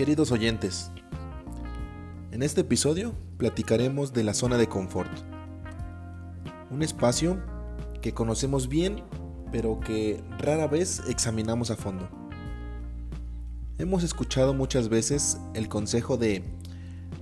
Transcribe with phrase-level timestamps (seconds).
[0.00, 0.90] Queridos oyentes,
[2.32, 5.10] en este episodio platicaremos de la zona de confort.
[6.70, 7.38] Un espacio
[8.00, 9.04] que conocemos bien,
[9.52, 12.08] pero que rara vez examinamos a fondo.
[13.76, 16.44] Hemos escuchado muchas veces el consejo de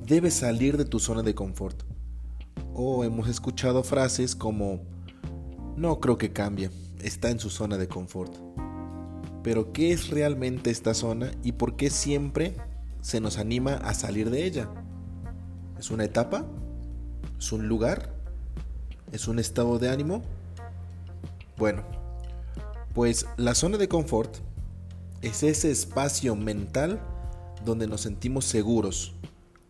[0.07, 1.83] debes salir de tu zona de confort.
[2.75, 4.85] O hemos escuchado frases como
[5.77, 6.71] no creo que cambie,
[7.03, 8.37] está en su zona de confort.
[9.49, 12.55] Pero ¿qué es realmente esta zona y por qué siempre
[13.01, 14.69] se nos anima a salir de ella?
[15.79, 16.45] ¿Es una etapa?
[17.39, 18.15] ¿Es un lugar?
[19.11, 20.23] ¿Es un estado de ánimo?
[21.57, 21.83] Bueno,
[22.93, 24.37] pues la zona de confort
[25.23, 27.01] es ese espacio mental
[27.65, 29.15] donde nos sentimos seguros,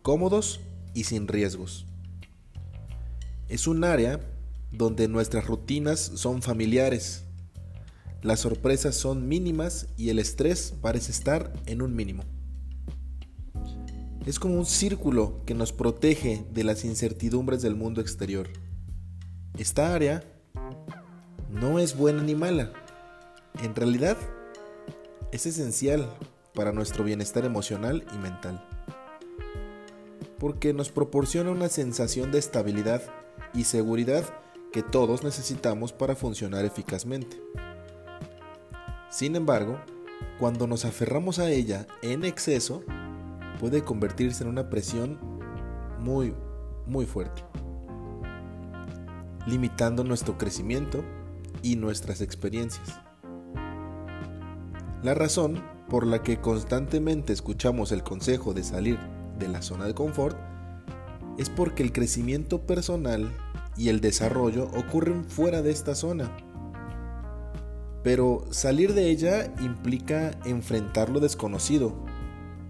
[0.01, 0.59] cómodos
[0.93, 1.85] y sin riesgos.
[3.47, 4.19] Es un área
[4.73, 7.23] donde nuestras rutinas son familiares,
[8.21, 12.23] las sorpresas son mínimas y el estrés parece estar en un mínimo.
[14.25, 18.49] Es como un círculo que nos protege de las incertidumbres del mundo exterior.
[19.57, 20.23] Esta área
[21.49, 22.73] no es buena ni mala.
[23.63, 24.17] En realidad,
[25.31, 26.09] es esencial
[26.53, 28.63] para nuestro bienestar emocional y mental.
[30.37, 33.01] Porque nos proporciona una sensación de estabilidad
[33.53, 34.25] y seguridad
[34.73, 37.37] que todos necesitamos para funcionar eficazmente.
[39.09, 39.79] Sin embargo,
[40.37, 42.83] cuando nos aferramos a ella en exceso,
[43.59, 45.17] puede convertirse en una presión
[45.99, 46.35] muy,
[46.85, 47.43] muy fuerte,
[49.47, 51.03] limitando nuestro crecimiento
[51.63, 52.99] y nuestras experiencias.
[55.01, 58.99] La razón por la que constantemente escuchamos el consejo de salir
[59.39, 60.37] de la zona de confort
[61.39, 63.31] es porque el crecimiento personal
[63.75, 66.29] y el desarrollo ocurren fuera de esta zona
[68.03, 71.93] pero salir de ella implica enfrentar lo desconocido,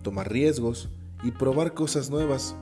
[0.02, 0.90] tomar riesgos
[1.24, 2.56] y probar cosas nuevas.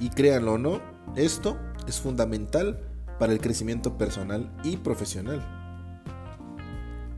[0.00, 0.80] Y créanlo o no,
[1.16, 1.56] esto
[1.86, 2.80] es fundamental
[3.18, 5.42] para el crecimiento personal y profesional.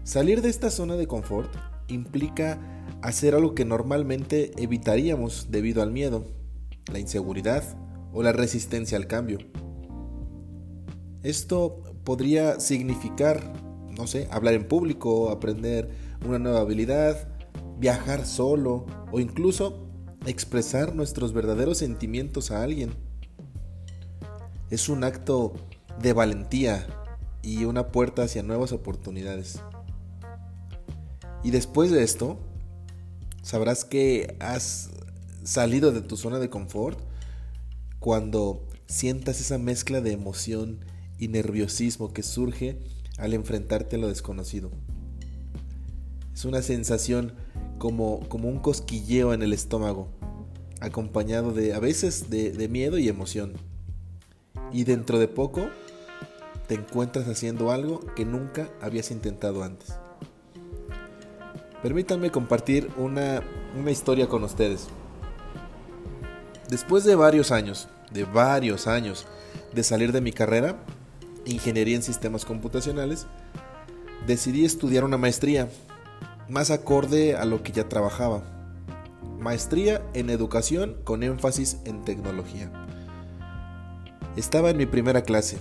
[0.02, 1.52] Salir de esta zona de confort
[1.88, 2.58] implica
[3.02, 6.24] hacer algo que normalmente evitaríamos debido al miedo,
[6.92, 7.64] la inseguridad
[8.12, 9.38] o la resistencia al cambio.
[11.22, 13.65] Esto podría significar
[13.96, 15.90] no sé, hablar en público, aprender
[16.26, 17.28] una nueva habilidad,
[17.78, 19.86] viajar solo o incluso
[20.26, 22.90] expresar nuestros verdaderos sentimientos a alguien.
[24.70, 25.54] Es un acto
[26.00, 26.86] de valentía
[27.42, 29.60] y una puerta hacia nuevas oportunidades.
[31.44, 32.38] Y después de esto,
[33.42, 34.90] sabrás que has
[35.44, 36.98] salido de tu zona de confort
[38.00, 40.84] cuando sientas esa mezcla de emoción
[41.18, 42.82] y nerviosismo que surge
[43.18, 44.70] al enfrentarte a lo desconocido.
[46.34, 47.32] Es una sensación
[47.78, 50.08] como, como un cosquilleo en el estómago,
[50.80, 53.54] acompañado de a veces de, miedo y emoción.
[54.72, 55.68] Y dentro de poco
[56.68, 59.94] te encuentras haciendo algo que nunca habías intentado antes.
[61.82, 63.42] Permítanme compartir una,
[63.78, 64.88] una historia con ustedes.
[66.68, 69.26] Después de varios años, de varios años
[69.72, 70.84] de salir de mi carrera,
[71.46, 73.26] ingeniería en sistemas computacionales,
[74.26, 75.68] decidí estudiar una maestría,
[76.48, 78.42] más acorde a lo que ya trabajaba.
[79.38, 82.70] Maestría en educación con énfasis en tecnología.
[84.36, 85.58] Estaba en mi primera clase,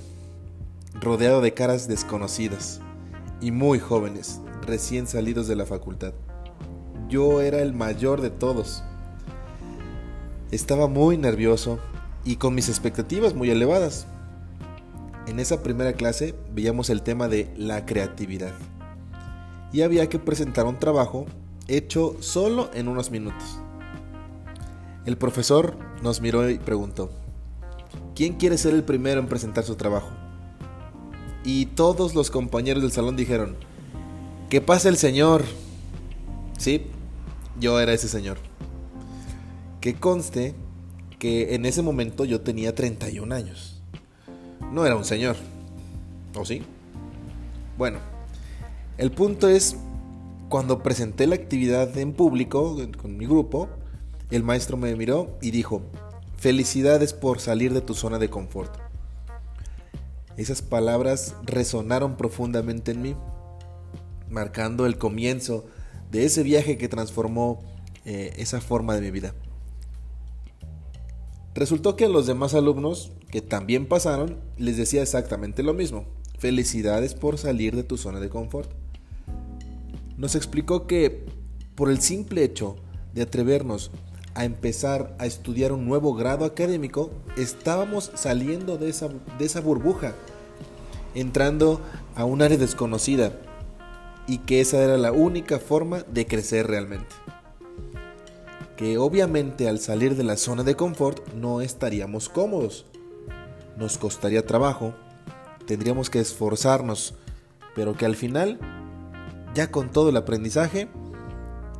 [1.00, 2.82] rodeado de caras desconocidas
[3.42, 6.14] y muy jóvenes, recién salidos de la facultad.
[7.08, 8.84] Yo era el mayor de todos.
[10.52, 11.80] Estaba muy nervioso
[12.24, 14.08] y con mis expectativas muy elevadas.
[15.28, 18.54] En esa primera clase veíamos el tema de la creatividad
[19.74, 21.26] y había que presentar un trabajo
[21.68, 23.60] hecho solo en unos minutos.
[25.06, 27.10] El profesor nos miró y preguntó,
[28.16, 30.10] ¿quién quiere ser el primero en presentar su trabajo?
[31.44, 33.56] Y todos los compañeros del salón dijeron,
[34.50, 35.44] que pase el señor.
[36.58, 36.86] Sí,
[37.60, 38.38] yo era ese señor.
[39.82, 40.54] Que conste
[41.18, 43.75] que en ese momento yo tenía 31 años
[44.76, 45.38] no era un señor.
[46.36, 46.62] ¿O sí?
[47.78, 48.00] Bueno,
[48.98, 49.78] el punto es,
[50.50, 53.70] cuando presenté la actividad en público con mi grupo,
[54.32, 55.82] el maestro me miró y dijo,
[56.38, 58.76] felicidades por salir de tu zona de confort.
[60.36, 63.16] Esas palabras resonaron profundamente en mí,
[64.30, 65.66] marcando el comienzo
[66.12, 67.64] de ese viaje que transformó
[68.04, 69.34] eh, esa forma de mi vida.
[71.54, 76.06] Resultó que los demás alumnos que también pasaron les decía exactamente lo mismo.
[76.40, 78.72] Felicidades por salir de tu zona de confort.
[80.16, 81.26] Nos explicó que
[81.76, 82.78] por el simple hecho
[83.14, 83.92] de atrevernos
[84.36, 90.16] a empezar a estudiar un nuevo grado académico, estábamos saliendo de esa, de esa burbuja,
[91.14, 91.82] entrando
[92.16, 93.38] a un área desconocida
[94.28, 97.14] y que esa era la única forma de crecer realmente.
[98.78, 102.86] Que obviamente al salir de la zona de confort no estaríamos cómodos,
[103.78, 104.94] nos costaría trabajo,
[105.66, 107.16] tendríamos que esforzarnos,
[107.76, 108.60] pero que al final,
[109.54, 110.88] ya con todo el aprendizaje,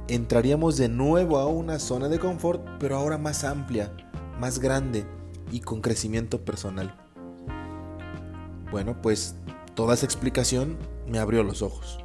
[0.08, 3.92] entraríamos de nuevo a una zona de confort, pero ahora más amplia,
[4.40, 5.06] más grande
[5.52, 6.96] y con crecimiento personal.
[8.72, 9.36] Bueno, pues
[9.74, 10.78] toda esa explicación
[11.08, 12.00] me abrió los ojos.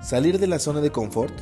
[0.00, 1.34] Salir de la zona de confort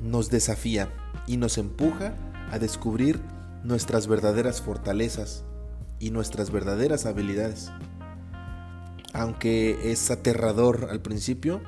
[0.00, 0.88] nos desafía
[1.26, 2.14] y nos empuja
[2.50, 3.20] a descubrir
[3.64, 5.44] nuestras verdaderas fortalezas
[6.02, 7.70] y nuestras verdaderas habilidades.
[9.12, 11.62] Aunque es aterrador al principio,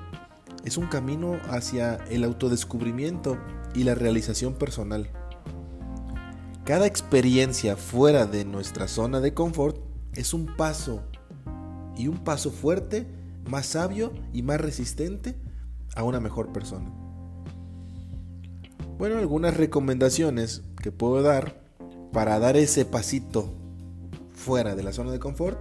[0.64, 3.38] es un camino hacia el autodescubrimiento
[3.76, 5.08] y la realización personal.
[6.64, 9.76] Cada experiencia fuera de nuestra zona de confort
[10.14, 11.04] es un paso
[11.96, 13.06] y un paso fuerte,
[13.48, 15.37] más sabio y más resistente
[15.94, 16.90] a una mejor persona.
[18.98, 21.62] Bueno, algunas recomendaciones que puedo dar
[22.12, 23.63] para dar ese pasito
[24.34, 25.60] fuera de la zona de confort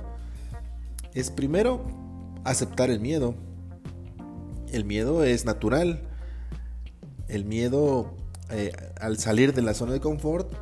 [1.13, 1.85] es primero
[2.43, 3.35] aceptar el miedo.
[4.71, 6.01] El miedo es natural.
[7.27, 8.15] El miedo
[8.49, 10.53] eh, al salir de la zona de confort,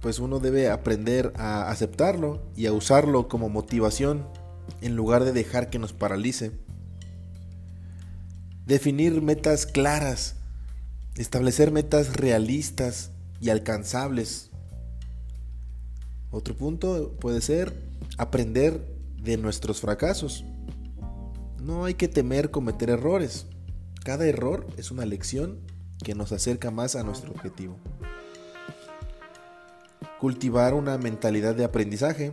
[0.00, 4.26] pues uno debe aprender a aceptarlo y a usarlo como motivación
[4.80, 6.52] en lugar de dejar que nos paralice.
[8.66, 10.36] Definir metas claras,
[11.16, 13.10] establecer metas realistas
[13.40, 14.45] y alcanzables.
[16.30, 17.72] Otro punto puede ser
[18.18, 18.80] aprender
[19.22, 20.44] de nuestros fracasos.
[21.62, 23.46] No hay que temer cometer errores.
[24.04, 25.58] Cada error es una lección
[26.04, 27.76] que nos acerca más a nuestro objetivo.
[30.20, 32.32] Cultivar una mentalidad de aprendizaje.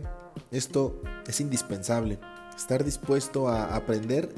[0.50, 2.18] Esto es indispensable.
[2.56, 4.32] Estar dispuesto a aprender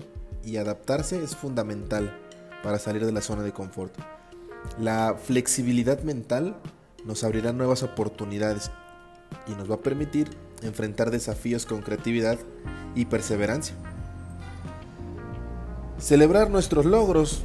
[0.44, 2.18] y adaptarse es fundamental
[2.62, 3.92] para salir de la zona de confort.
[4.78, 6.56] La flexibilidad mental
[7.04, 8.70] nos abrirá nuevas oportunidades
[9.46, 10.30] y nos va a permitir
[10.62, 12.38] enfrentar desafíos con creatividad
[12.94, 13.76] y perseverancia.
[15.98, 17.42] Celebrar nuestros logros.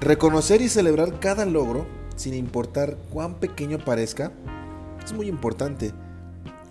[0.00, 4.32] Reconocer y celebrar cada logro, sin importar cuán pequeño parezca,
[5.04, 5.92] es muy importante.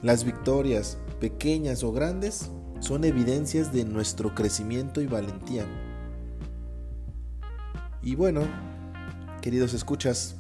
[0.02, 2.50] Las victorias, pequeñas o grandes,
[2.80, 5.66] son evidencias de nuestro crecimiento y valentía.
[8.02, 8.42] Y bueno,
[9.42, 10.36] queridos escuchas,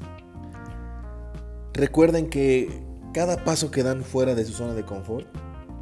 [1.73, 5.27] recuerden que cada paso que dan fuera de su zona de confort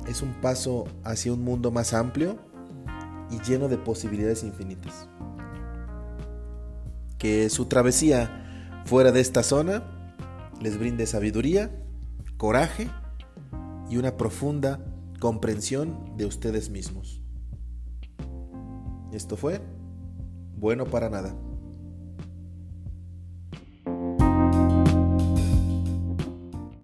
[0.08, 2.38] es un paso hacia un mundo más amplio
[3.30, 5.10] y lleno de posibilidades infinitas.
[7.18, 9.84] Que su travesía fuera de esta zona
[10.62, 11.72] les brinde sabiduría,
[12.38, 12.90] coraje
[13.90, 14.80] y una profunda
[15.20, 17.22] comprensión de ustedes mismos.
[19.12, 19.62] Esto fue
[20.56, 21.36] bueno para nada.